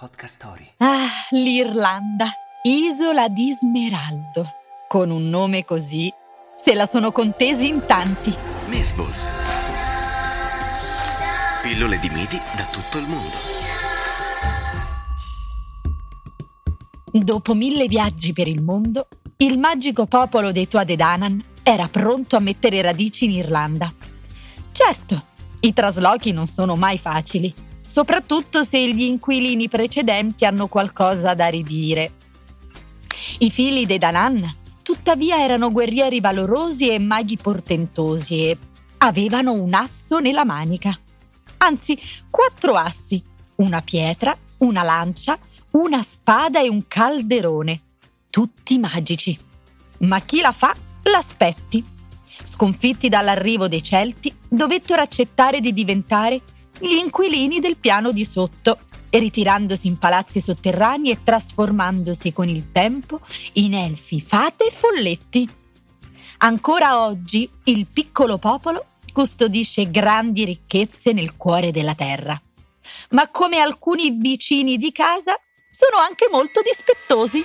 Podcast 0.00 0.36
Story. 0.36 0.66
Ah, 0.78 1.10
l'Irlanda, 1.28 2.30
isola 2.62 3.28
di 3.28 3.52
Smeraldo. 3.52 4.50
Con 4.88 5.10
un 5.10 5.28
nome 5.28 5.62
così, 5.66 6.10
se 6.56 6.72
la 6.72 6.86
sono 6.86 7.12
contesi 7.12 7.68
in 7.68 7.84
tanti. 7.84 8.34
Mythballs. 8.68 9.28
Pillole 11.60 11.98
di 11.98 12.08
miti 12.08 12.40
da 12.56 12.64
tutto 12.72 12.96
il 12.96 13.06
mondo. 13.08 13.36
Dopo 17.12 17.52
mille 17.52 17.84
viaggi 17.84 18.32
per 18.32 18.48
il 18.48 18.62
mondo, 18.62 19.06
il 19.36 19.58
magico 19.58 20.06
popolo 20.06 20.50
dei 20.50 20.66
Tuadedanan 20.66 21.44
era 21.62 21.86
pronto 21.88 22.36
a 22.36 22.40
mettere 22.40 22.80
radici 22.80 23.26
in 23.26 23.32
Irlanda. 23.32 23.92
Certo, 24.72 25.24
i 25.60 25.74
traslochi 25.74 26.32
non 26.32 26.46
sono 26.46 26.74
mai 26.74 26.96
facili 26.96 27.68
soprattutto 27.90 28.62
se 28.62 28.88
gli 28.88 29.02
inquilini 29.02 29.68
precedenti 29.68 30.44
hanno 30.44 30.68
qualcosa 30.68 31.34
da 31.34 31.48
ridire. 31.48 32.12
I 33.38 33.50
figli 33.50 33.84
dei 33.84 33.98
Danan, 33.98 34.48
tuttavia, 34.82 35.42
erano 35.42 35.72
guerrieri 35.72 36.20
valorosi 36.20 36.88
e 36.88 37.00
maghi 37.00 37.36
portentosi 37.36 38.46
e 38.46 38.58
avevano 38.98 39.52
un 39.52 39.74
asso 39.74 40.20
nella 40.20 40.44
manica. 40.44 40.96
Anzi, 41.58 41.98
quattro 42.30 42.74
assi, 42.74 43.20
una 43.56 43.82
pietra, 43.82 44.36
una 44.58 44.84
lancia, 44.84 45.36
una 45.72 46.00
spada 46.02 46.60
e 46.60 46.68
un 46.68 46.86
calderone, 46.86 47.80
tutti 48.30 48.78
magici. 48.78 49.36
Ma 49.98 50.20
chi 50.20 50.40
la 50.40 50.52
fa, 50.52 50.72
l'aspetti. 51.02 51.84
Sconfitti 52.42 53.08
dall'arrivo 53.08 53.66
dei 53.66 53.82
Celti, 53.82 54.32
dovettero 54.48 55.02
accettare 55.02 55.60
di 55.60 55.72
diventare 55.72 56.40
gli 56.80 56.94
inquilini 56.94 57.60
del 57.60 57.76
piano 57.76 58.10
di 58.10 58.24
sotto, 58.24 58.78
ritirandosi 59.10 59.86
in 59.86 59.98
palazzi 59.98 60.40
sotterranei 60.40 61.12
e 61.12 61.22
trasformandosi 61.22 62.32
con 62.32 62.48
il 62.48 62.72
tempo 62.72 63.20
in 63.54 63.74
elfi, 63.74 64.20
fate 64.20 64.66
e 64.66 64.70
folletti. 64.70 65.48
Ancora 66.38 67.04
oggi 67.04 67.48
il 67.64 67.86
piccolo 67.86 68.38
popolo 68.38 68.86
custodisce 69.12 69.90
grandi 69.90 70.44
ricchezze 70.44 71.12
nel 71.12 71.36
cuore 71.36 71.70
della 71.70 71.94
terra. 71.94 72.40
Ma 73.10 73.28
come 73.28 73.58
alcuni 73.58 74.10
vicini 74.10 74.78
di 74.78 74.90
casa, 74.90 75.38
sono 75.70 75.98
anche 76.02 76.28
molto 76.30 76.60
dispettosi. 76.62 77.44